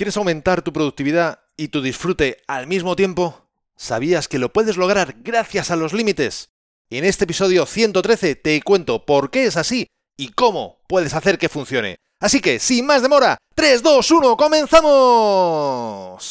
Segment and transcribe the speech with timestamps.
[0.00, 3.50] ¿Quieres aumentar tu productividad y tu disfrute al mismo tiempo?
[3.76, 6.48] ¿Sabías que lo puedes lograr gracias a los límites?
[6.88, 11.50] En este episodio 113 te cuento por qué es así y cómo puedes hacer que
[11.50, 11.96] funcione.
[12.18, 16.28] Así que, sin más demora, 3, 2, 1, comenzamos.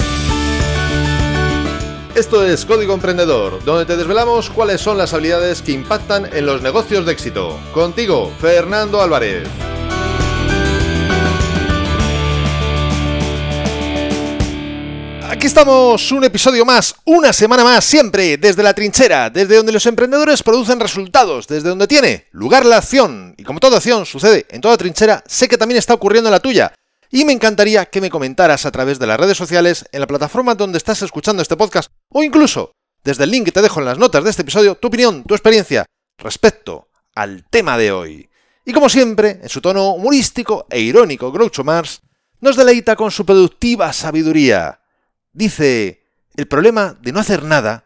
[2.15, 6.63] Esto es Código Emprendedor, donde te desvelamos cuáles son las habilidades que impactan en los
[6.63, 7.59] negocios de éxito.
[7.71, 9.47] Contigo, Fernando Álvarez.
[15.39, 19.86] Aquí estamos, un episodio más, una semana más, siempre desde la trinchera, desde donde los
[19.86, 23.36] emprendedores producen resultados, desde donde tiene lugar la acción.
[23.38, 26.42] Y como toda acción sucede en toda trinchera, sé que también está ocurriendo en la
[26.42, 26.74] tuya.
[27.10, 30.56] Y me encantaría que me comentaras a través de las redes sociales, en la plataforma
[30.56, 32.73] donde estás escuchando este podcast, o incluso
[33.06, 35.36] desde el link que te dejo en las notas de este episodio, tu opinión, tu
[35.36, 35.86] experiencia
[36.17, 38.30] respecto al tema de hoy.
[38.66, 42.02] Y como siempre, en su tono humorístico e irónico, Groucho Mars
[42.42, 44.78] nos deleita con su productiva sabiduría.
[45.31, 47.86] Dice, el problema de no hacer nada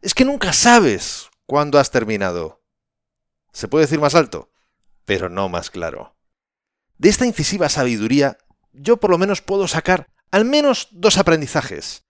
[0.00, 2.62] es que nunca sabes cuándo has terminado.
[3.52, 4.50] Se puede decir más alto,
[5.04, 6.16] pero no más claro.
[6.98, 8.38] De esta incisiva sabiduría,
[8.72, 12.04] yo por lo menos puedo sacar al menos dos aprendizajes.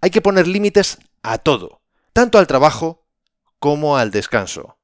[0.00, 1.82] Hay que poner límites a todo,
[2.12, 3.06] tanto al trabajo
[3.58, 4.78] como al descanso.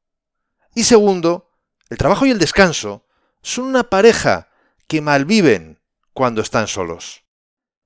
[0.75, 1.51] Y segundo,
[1.91, 3.06] el trabajo y el descanso
[3.42, 4.48] son una pareja
[4.86, 5.81] que malviven
[6.12, 7.22] cuando están solos.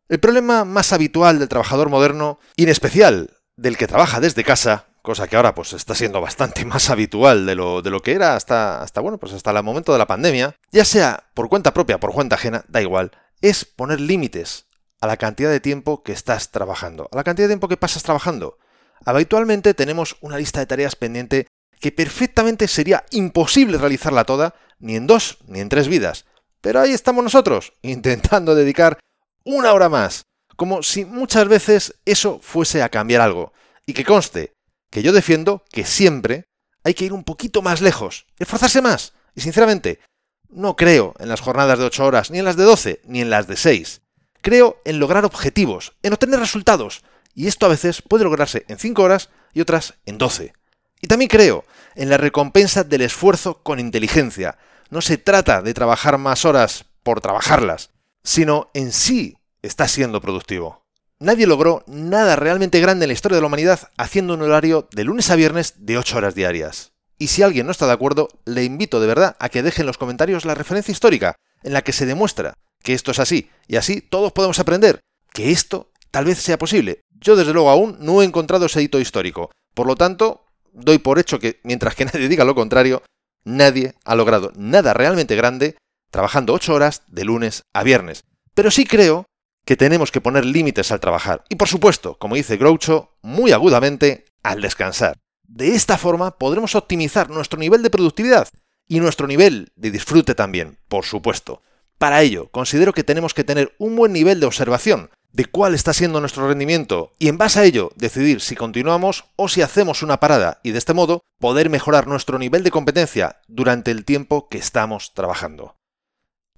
[0.09, 4.87] El problema más habitual del trabajador moderno, y en especial del que trabaja desde casa,
[5.03, 8.37] cosa que ahora pues está siendo bastante más habitual de lo, de lo que era
[8.37, 11.99] hasta, hasta, bueno, pues hasta el momento de la pandemia, ya sea por cuenta propia,
[11.99, 14.67] por cuenta ajena, da igual, es poner límites
[15.01, 18.03] a la cantidad de tiempo que estás trabajando, a la cantidad de tiempo que pasas
[18.03, 18.59] trabajando.
[19.05, 21.49] Habitualmente tenemos una lista de tareas pendiente
[21.81, 26.25] que perfectamente sería imposible realizarla toda, ni en dos ni en tres vidas.
[26.61, 28.99] Pero ahí estamos nosotros, intentando dedicar
[29.47, 33.53] una hora más, como si muchas veces eso fuese a cambiar algo.
[33.86, 34.53] Y que conste
[34.91, 36.48] que yo defiendo que siempre
[36.84, 39.12] hay que ir un poquito más lejos, esforzarse más.
[39.34, 40.00] Y sinceramente,
[40.48, 43.31] no creo en las jornadas de 8 horas, ni en las de 12, ni en
[43.31, 44.03] las de 6.
[44.43, 47.03] Creo en lograr objetivos, en obtener resultados.
[47.34, 50.54] Y esto a veces puede lograrse en 5 horas y otras en 12.
[51.00, 54.59] Y también creo en la recompensa del esfuerzo con inteligencia.
[54.91, 57.91] No se trata de trabajar más horas por trabajarlas,
[58.26, 60.84] sino en sí está siendo productivo.
[61.20, 65.04] Nadie logró nada realmente grande en la historia de la humanidad haciendo un horario de
[65.04, 66.92] lunes a viernes de 8 horas diarias.
[67.19, 69.86] Y si alguien no está de acuerdo, le invito de verdad a que deje en
[69.86, 73.76] los comentarios la referencia histórica en la que se demuestra que esto es así, y
[73.76, 75.00] así todos podemos aprender
[75.32, 77.00] que esto tal vez sea posible.
[77.10, 79.50] Yo desde luego aún no he encontrado ese hito histórico.
[79.72, 83.03] Por lo tanto, doy por hecho que mientras que nadie diga lo contrario,
[83.44, 85.76] nadie ha logrado nada realmente grande
[86.16, 88.25] trabajando 8 horas de lunes a viernes.
[88.54, 89.27] Pero sí creo
[89.66, 91.44] que tenemos que poner límites al trabajar.
[91.50, 95.19] Y por supuesto, como dice Groucho, muy agudamente, al descansar.
[95.47, 98.49] De esta forma podremos optimizar nuestro nivel de productividad
[98.88, 101.60] y nuestro nivel de disfrute también, por supuesto.
[101.99, 105.93] Para ello, considero que tenemos que tener un buen nivel de observación de cuál está
[105.93, 110.19] siendo nuestro rendimiento y en base a ello decidir si continuamos o si hacemos una
[110.19, 114.56] parada y de este modo poder mejorar nuestro nivel de competencia durante el tiempo que
[114.56, 115.77] estamos trabajando.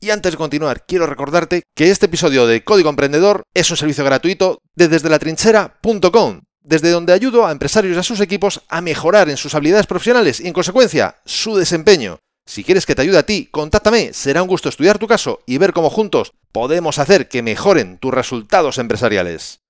[0.01, 4.05] Y antes de continuar, quiero recordarte que este episodio de Código Emprendedor es un servicio
[4.05, 8.81] gratuito de desde la trinchera.com, desde donde ayudo a empresarios y a sus equipos a
[8.81, 12.21] mejorar en sus habilidades profesionales y en consecuencia su desempeño.
[12.47, 15.59] Si quieres que te ayude a ti, contáctame, será un gusto estudiar tu caso y
[15.59, 19.61] ver cómo juntos podemos hacer que mejoren tus resultados empresariales.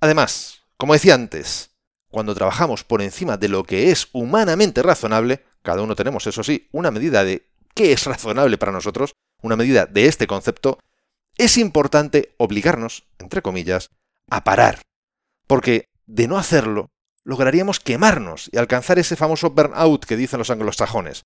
[0.00, 1.70] Además, como decía antes,
[2.10, 6.68] cuando trabajamos por encima de lo que es humanamente razonable, cada uno tenemos, eso sí,
[6.72, 10.78] una medida de qué es razonable para nosotros, una medida de este concepto,
[11.36, 13.90] es importante obligarnos, entre comillas,
[14.30, 14.82] a parar.
[15.46, 16.90] Porque de no hacerlo,
[17.24, 21.24] lograríamos quemarnos y alcanzar ese famoso burnout que dicen los anglosajones.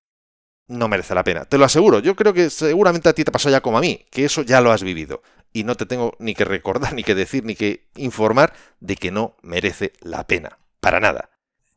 [0.67, 1.99] No merece la pena, te lo aseguro.
[2.01, 4.61] Yo creo que seguramente a ti te pasó ya como a mí, que eso ya
[4.61, 5.23] lo has vivido.
[5.53, 9.11] Y no te tengo ni que recordar, ni que decir, ni que informar de que
[9.11, 10.59] no merece la pena.
[10.81, 11.31] Para nada.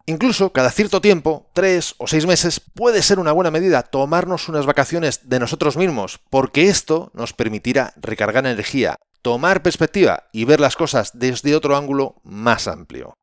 [0.05, 4.65] Incluso cada cierto tiempo, tres o seis meses, puede ser una buena medida tomarnos unas
[4.65, 10.75] vacaciones de nosotros mismos, porque esto nos permitirá recargar energía, tomar perspectiva y ver las
[10.75, 13.13] cosas desde otro ángulo más amplio.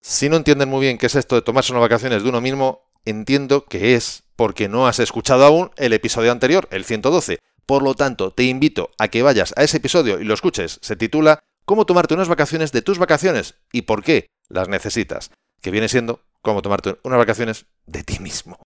[0.00, 2.90] Si no entienden muy bien qué es esto de tomarse unas vacaciones de uno mismo,
[3.04, 7.38] entiendo que es porque no has escuchado aún el episodio anterior, el 112.
[7.66, 10.78] Por lo tanto, te invito a que vayas a ese episodio y lo escuches.
[10.82, 15.30] Se titula Cómo tomarte unas vacaciones de tus vacaciones y por qué las necesitas
[15.64, 18.60] que viene siendo como tomarte unas vacaciones de ti mismo.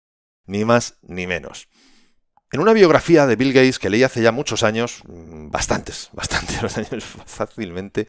[0.46, 1.68] Ni más ni menos.
[2.50, 6.76] En una biografía de Bill Gates que leí hace ya muchos años, mm, bastantes, bastantes
[6.76, 8.08] años fácilmente,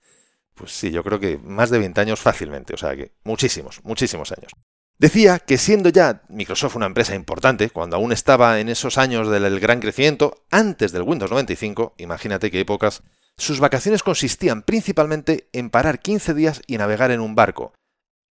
[0.55, 4.31] pues sí, yo creo que más de 20 años fácilmente, o sea que muchísimos, muchísimos
[4.31, 4.51] años.
[4.97, 9.59] Decía que siendo ya Microsoft una empresa importante, cuando aún estaba en esos años del
[9.59, 13.03] gran crecimiento, antes del Windows 95, imagínate qué épocas,
[13.37, 17.73] sus vacaciones consistían principalmente en parar 15 días y navegar en un barco.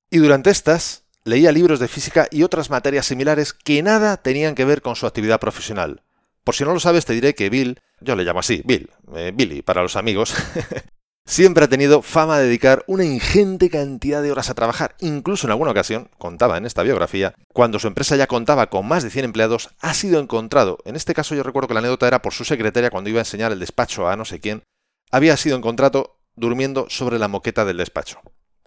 [0.10, 4.64] Y durante estas, leía libros de física y otras materias similares que nada tenían que
[4.64, 6.04] ver con su actividad profesional.
[6.46, 9.34] Por si no lo sabes, te diré que Bill, yo le llamo así, Bill, eh,
[9.36, 10.34] Billy para los amigos,
[11.26, 14.96] siempre ha tenido fama de dedicar una ingente cantidad de horas a trabajar.
[15.02, 19.04] Incluso en alguna ocasión, contaba en esta biografía, cuando su empresa ya contaba con más
[19.04, 22.22] de 100 empleados, ha sido encontrado, en este caso yo recuerdo que la anécdota era
[22.22, 24.64] por su secretaria cuando iba a enseñar el despacho a no sé quién,
[25.12, 28.22] había sido encontrado durmiendo sobre la moqueta del despacho.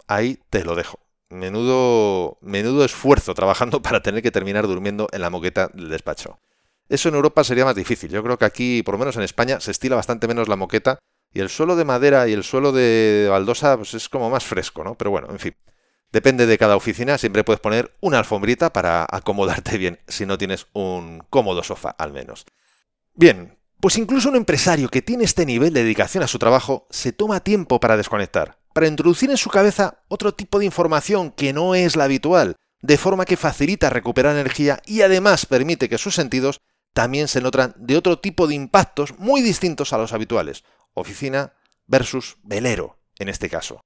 [0.05, 0.99] Ahí te lo dejo.
[1.31, 6.39] Menudo, menudo esfuerzo trabajando para tener que terminar durmiendo en la moqueta del despacho.
[6.89, 8.11] Eso en Europa sería más difícil.
[8.11, 10.99] Yo creo que aquí, por lo menos en España, se estila bastante menos la moqueta
[11.33, 14.83] y el suelo de madera y el suelo de baldosa pues es como más fresco,
[14.83, 14.95] ¿no?
[14.95, 15.55] Pero bueno, en fin.
[16.11, 20.67] Depende de cada oficina, siempre puedes poner una alfombrita para acomodarte bien, si no tienes
[20.73, 22.45] un cómodo sofá al menos.
[23.13, 27.13] Bien, pues incluso un empresario que tiene este nivel de dedicación a su trabajo se
[27.13, 31.75] toma tiempo para desconectar, para introducir en su cabeza otro tipo de información que no
[31.75, 36.61] es la habitual, de forma que facilita recuperar energía y además permite que sus sentidos
[36.93, 40.63] también se nutran de otro tipo de impactos muy distintos a los habituales,
[40.93, 41.53] oficina
[41.87, 43.81] versus velero en este caso.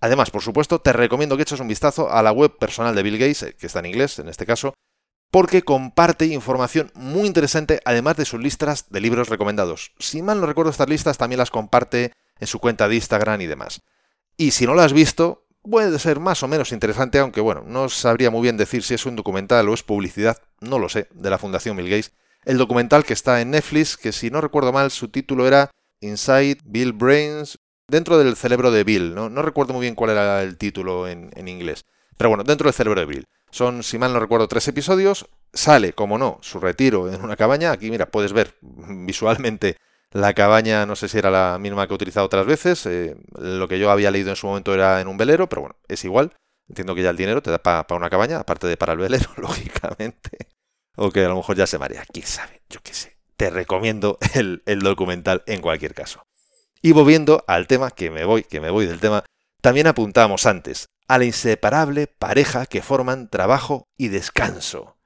[0.00, 3.18] Además, por supuesto, te recomiendo que eches un vistazo a la web personal de Bill
[3.18, 4.74] Gates, que está en inglés en este caso,
[5.30, 9.92] porque comparte información muy interesante, además de sus listas de libros recomendados.
[9.98, 13.46] Si mal no recuerdo, estas listas también las comparte en su cuenta de Instagram y
[13.46, 13.82] demás.
[14.36, 17.88] Y si no lo has visto, puede ser más o menos interesante, aunque bueno, no
[17.88, 21.30] sabría muy bien decir si es un documental o es publicidad, no lo sé, de
[21.30, 22.12] la Fundación Bill Gates.
[22.44, 26.58] El documental que está en Netflix, que si no recuerdo mal, su título era Inside
[26.64, 29.28] Bill Brains, dentro del cerebro de Bill, ¿no?
[29.42, 31.84] Recuerdo muy bien cuál era el título en, inglés.
[32.16, 33.26] Pero bueno, dentro del cerebro de Bill.
[33.50, 35.26] Son, si mal no recuerdo, tres episodios.
[35.52, 37.72] Sale, como no, su retiro en una cabaña.
[37.72, 39.76] Aquí, mira, puedes ver visualmente
[40.12, 42.84] la cabaña, no sé si era la misma que he utilizado otras veces.
[42.86, 45.76] Eh, lo que yo había leído en su momento era en un velero, pero bueno,
[45.88, 46.34] es igual.
[46.68, 49.30] Entiendo que ya el dinero te da para una cabaña, aparte de para el velero,
[49.36, 50.48] lógicamente.
[50.96, 54.18] O que a lo mejor ya se marea, quién sabe, yo qué sé te recomiendo
[54.34, 56.22] el, documental en cualquier caso.
[56.82, 59.24] Y volviendo al tema, que me voy, que me voy del tema,
[59.60, 64.96] también apuntamos antes a la inseparable pareja que forman trabajo y descanso.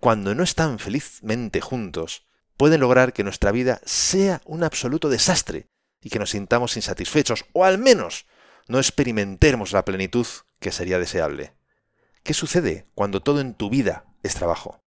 [0.00, 2.25] Cuando no están felizmente juntos,
[2.56, 5.68] pueden lograr que nuestra vida sea un absoluto desastre
[6.00, 8.26] y que nos sintamos insatisfechos, o al menos
[8.68, 10.26] no experimentemos la plenitud
[10.60, 11.54] que sería deseable.
[12.22, 14.80] ¿Qué sucede cuando todo en tu vida es trabajo?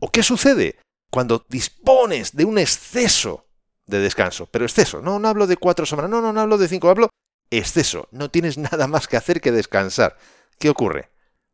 [0.00, 0.78] ¿O qué sucede
[1.10, 3.46] cuando dispones de un exceso
[3.86, 6.68] de descanso, pero exceso, no, no hablo de cuatro semanas, no, no, no hablo de
[6.68, 7.10] cinco, hablo
[7.50, 10.16] exceso, no tienes nada más que hacer que descansar.
[10.58, 11.10] ¿Qué ocurre?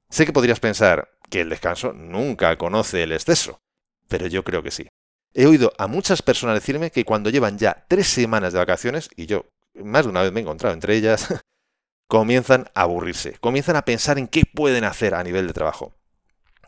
[0.08, 3.60] Sé que podrías pensar que el descanso nunca conoce el exceso,
[4.08, 4.88] pero yo creo que sí.
[5.35, 9.27] He oído a muchas personas decirme que cuando llevan ya tres semanas de vacaciones, y
[9.27, 11.29] yo más de una vez me he encontrado entre ellas,
[12.09, 15.94] comienzan a aburrirse, comienzan a pensar en qué pueden hacer a nivel de trabajo.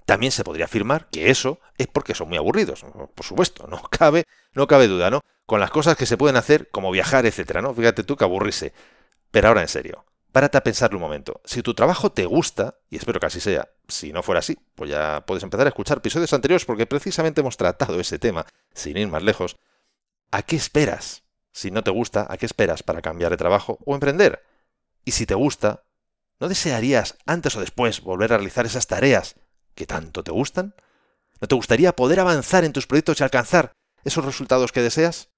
[0.06, 4.24] También se podría afirmar que eso es porque son muy aburridos, por supuesto, no cabe,
[4.52, 5.20] no cabe duda, ¿no?
[5.46, 7.74] Con las cosas que se pueden hacer, como viajar, etcétera, ¿no?
[7.74, 8.72] Fíjate tú que aburrirse.
[9.30, 11.40] Pero ahora en serio, párate a pensarlo un momento.
[11.44, 14.90] Si tu trabajo te gusta, y espero que así sea, si no fuera así, pues
[14.90, 19.08] ya puedes empezar a escuchar episodios anteriores porque precisamente hemos tratado ese tema, sin ir
[19.08, 19.56] más lejos.
[20.30, 21.24] ¿A qué esperas?
[21.52, 24.42] Si no te gusta, ¿a qué esperas para cambiar de trabajo o emprender?
[25.04, 25.84] Y si te gusta,
[26.40, 29.36] ¿no desearías antes o después volver a realizar esas tareas
[29.74, 30.74] que tanto te gustan?
[31.40, 33.72] ¿No te gustaría poder avanzar en tus proyectos y alcanzar
[34.04, 35.30] esos resultados que deseas?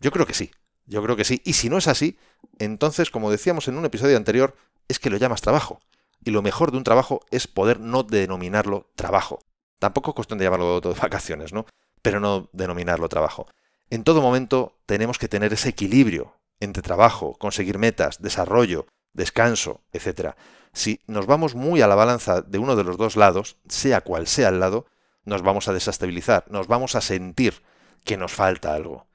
[0.00, 0.50] Yo creo que sí,
[0.84, 1.40] yo creo que sí.
[1.44, 2.18] Y si no es así,
[2.58, 4.56] entonces, como decíamos en un episodio anterior,
[4.88, 5.80] es que lo llamas trabajo.
[6.24, 9.40] Y lo mejor de un trabajo es poder no denominarlo trabajo.
[9.78, 11.66] Tampoco es cuestión de llamarlo de vacaciones, ¿no?
[12.02, 13.46] Pero no denominarlo trabajo.
[13.90, 20.34] En todo momento tenemos que tener ese equilibrio entre trabajo, conseguir metas, desarrollo, descanso, etc.
[20.72, 24.26] Si nos vamos muy a la balanza de uno de los dos lados, sea cual
[24.26, 24.86] sea el lado,
[25.24, 27.62] nos vamos a desestabilizar, nos vamos a sentir
[28.04, 29.06] que nos falta algo.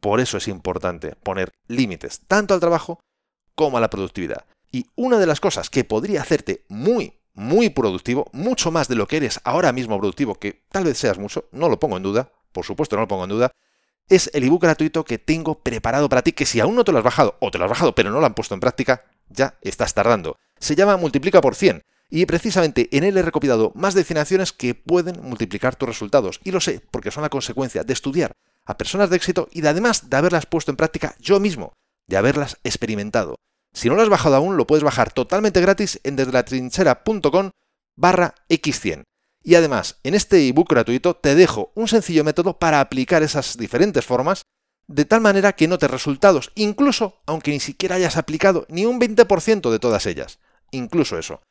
[0.00, 3.00] Por eso es importante poner límites tanto al trabajo
[3.54, 4.44] como a la productividad.
[4.70, 9.06] Y una de las cosas que podría hacerte muy, muy productivo, mucho más de lo
[9.08, 12.32] que eres ahora mismo productivo, que tal vez seas mucho, no lo pongo en duda,
[12.56, 13.52] por supuesto no lo pongo en duda,
[14.08, 16.98] es el ebook gratuito que tengo preparado para ti, que si aún no te lo
[16.98, 19.58] has bajado o te lo has bajado pero no lo han puesto en práctica, ya
[19.60, 20.38] estás tardando.
[20.58, 24.52] Se llama Multiplica por 100 Y precisamente en él he recopilado más de 100 acciones
[24.54, 26.40] que pueden multiplicar tus resultados.
[26.44, 28.32] Y lo sé porque son la consecuencia de estudiar
[28.64, 31.74] a personas de éxito y de, además de haberlas puesto en práctica yo mismo,
[32.06, 33.36] de haberlas experimentado.
[33.74, 37.50] Si no lo has bajado aún, lo puedes bajar totalmente gratis en desde la trinchera.com
[37.96, 39.02] barra x100.
[39.46, 44.04] Y además, en este ebook gratuito te dejo un sencillo método para aplicar esas diferentes
[44.04, 44.42] formas
[44.88, 49.70] de tal manera que notes resultados, incluso aunque ni siquiera hayas aplicado ni un 20%
[49.70, 50.40] de todas ellas.
[50.72, 51.42] Incluso eso.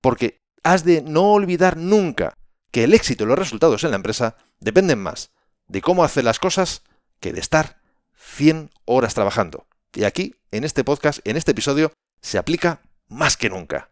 [0.00, 2.34] Porque has de no olvidar nunca
[2.72, 5.30] que el éxito y los resultados en la empresa dependen más
[5.68, 6.82] de cómo hacer las cosas
[7.20, 7.80] que de estar
[8.16, 9.68] 100 horas trabajando.
[9.94, 13.90] Y aquí, en este podcast, en este episodio, se aplica más que nunca.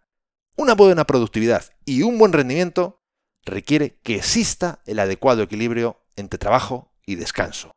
[0.56, 3.01] Una buena productividad y un buen rendimiento
[3.44, 7.72] requiere que exista el adecuado equilibrio entre trabajo y descanso.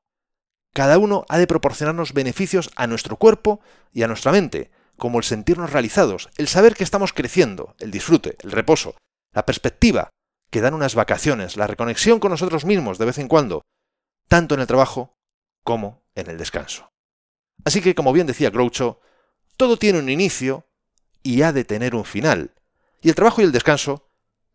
[0.74, 3.62] Cada uno ha de proporcionarnos beneficios a nuestro cuerpo
[3.94, 8.36] y a nuestra mente, como el sentirnos realizados, el saber que estamos creciendo, el disfrute,
[8.42, 8.96] el reposo,
[9.34, 10.10] la perspectiva
[10.50, 13.64] que dan unas vacaciones, la reconexión con nosotros mismos de vez en cuando,
[14.28, 15.14] tanto en el trabajo
[15.64, 16.90] como en el descanso.
[17.64, 19.00] Así que, como bien decía Groucho,
[19.58, 20.68] todo tiene un inicio
[21.24, 22.54] y ha de tener un final.
[23.02, 24.05] Y el trabajo y el descanso,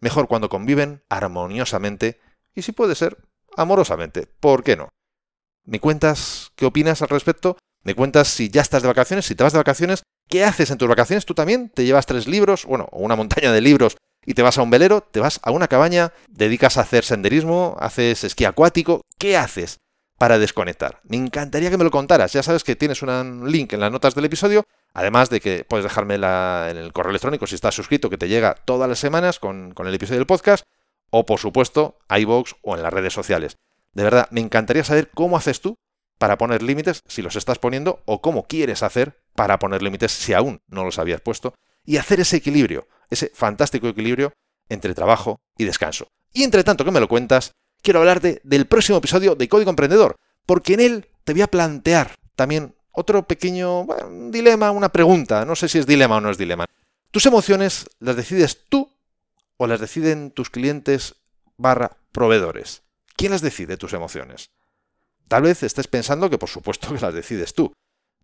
[0.00, 2.18] mejor cuando conviven armoniosamente
[2.54, 3.18] y si puede ser,
[3.56, 4.26] amorosamente.
[4.26, 4.88] ¿Por qué no?
[5.64, 7.56] ¿Me cuentas qué opinas al respecto?
[7.82, 9.26] ¿Me cuentas si ya estás de vacaciones?
[9.26, 11.26] Si te vas de vacaciones, ¿qué haces en tus vacaciones?
[11.26, 14.58] ¿Tú también te llevas tres libros, bueno, o una montaña de libros y te vas
[14.58, 15.00] a un velero?
[15.00, 16.12] ¿Te vas a una cabaña?
[16.28, 17.76] ¿Dedicas a hacer senderismo?
[17.78, 19.02] ¿Haces esquí acuático?
[19.18, 19.78] ¿Qué haces
[20.18, 21.00] para desconectar?
[21.04, 22.32] Me encantaría que me lo contaras.
[22.32, 25.84] Ya sabes que tienes un link en las notas del episodio, además de que puedes
[25.84, 29.72] dejarme en el correo electrónico si estás suscrito, que te llega todas las semanas con,
[29.72, 30.64] con el episodio del podcast,
[31.10, 33.56] o por supuesto, iVoox o en las redes sociales.
[33.92, 35.76] De verdad, me encantaría saber cómo haces tú
[36.18, 40.34] para poner límites, si los estás poniendo, o cómo quieres hacer para poner límites si
[40.34, 41.54] aún no los habías puesto,
[41.84, 44.32] y hacer ese equilibrio, ese fantástico equilibrio
[44.68, 46.08] entre trabajo y descanso.
[46.32, 50.16] Y entre tanto que me lo cuentas, quiero hablarte del próximo episodio de Código Emprendedor,
[50.46, 53.86] porque en él te voy a plantear también otro pequeño
[54.30, 56.66] dilema, una pregunta, no sé si es dilema o no es dilema.
[57.10, 58.92] ¿Tus emociones las decides tú
[59.56, 61.16] o las deciden tus clientes
[61.56, 62.82] barra proveedores?
[63.16, 64.50] ¿Quién las decide tus emociones?
[65.28, 67.72] Tal vez estés pensando que por supuesto que las decides tú,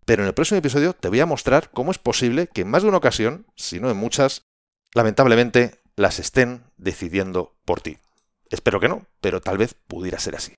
[0.05, 2.83] pero en el próximo episodio te voy a mostrar cómo es posible que en más
[2.83, 4.43] de una ocasión, si no en muchas,
[4.95, 7.99] lamentablemente las estén decidiendo por ti.
[8.51, 10.55] Espero que no, pero tal vez pudiera ser así.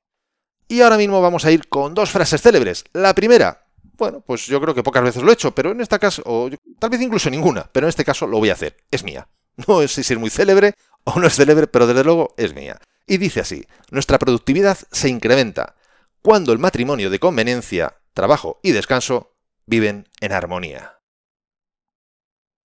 [0.69, 2.85] Y ahora mismo vamos a ir con dos frases célebres.
[2.93, 3.68] La primera,
[3.99, 6.49] bueno, pues yo creo que pocas veces lo he hecho, pero en este caso, o
[6.79, 8.77] tal vez incluso ninguna, pero en este caso lo voy a hacer.
[8.91, 9.29] Es mía.
[9.67, 12.81] No sé si es muy célebre o no es célebre, pero desde luego es mía.
[13.09, 15.75] Y dice así, nuestra productividad se incrementa
[16.23, 19.35] cuando el matrimonio de conveniencia, trabajo y descanso
[19.67, 20.99] viven en armonía.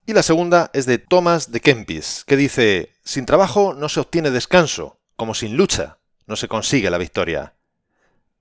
[0.06, 4.30] Y la segunda es de Thomas de Kempis, que dice, sin trabajo no se obtiene
[4.30, 7.53] descanso, como sin lucha no se consigue la victoria.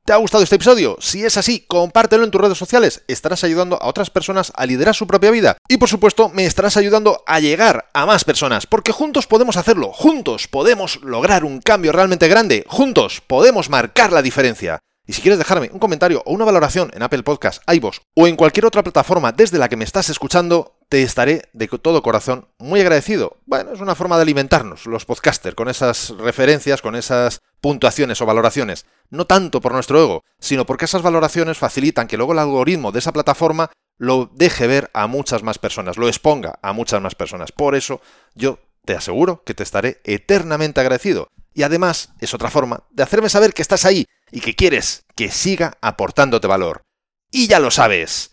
[0.05, 0.97] ¿Te ha gustado este episodio?
[0.99, 3.03] Si es así, compártelo en tus redes sociales.
[3.07, 5.55] Estarás ayudando a otras personas a liderar su propia vida.
[5.69, 8.67] Y por supuesto, me estarás ayudando a llegar a más personas.
[8.67, 9.93] Porque juntos podemos hacerlo.
[9.93, 12.65] Juntos podemos lograr un cambio realmente grande.
[12.67, 14.79] Juntos podemos marcar la diferencia.
[15.05, 18.37] Y si quieres dejarme un comentario o una valoración en Apple Podcasts, iVoox o en
[18.37, 22.81] cualquier otra plataforma desde la que me estás escuchando, te estaré de todo corazón muy
[22.81, 23.37] agradecido.
[23.45, 28.25] Bueno, es una forma de alimentarnos, los podcasters, con esas referencias, con esas puntuaciones o
[28.25, 32.91] valoraciones no tanto por nuestro ego, sino porque esas valoraciones facilitan que luego el algoritmo
[32.91, 37.13] de esa plataforma lo deje ver a muchas más personas, lo exponga a muchas más
[37.13, 37.51] personas.
[37.51, 38.01] Por eso
[38.33, 41.29] yo te aseguro que te estaré eternamente agradecido.
[41.53, 45.29] Y además es otra forma de hacerme saber que estás ahí y que quieres que
[45.29, 46.81] siga aportándote valor.
[47.29, 48.32] Y ya lo sabes,